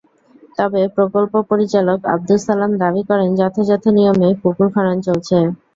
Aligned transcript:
তবে 0.57 0.81
প্রকল্প 0.95 1.33
পরিচালক 1.49 1.99
আবদুস 2.13 2.41
সালাম 2.47 2.71
দাবি 2.81 3.01
করেন, 3.09 3.29
যথাযথ 3.39 3.83
নিয়মেই 3.97 4.33
পুকুর 4.41 4.67
খনন 4.73 4.97
চলছে। 5.07 5.37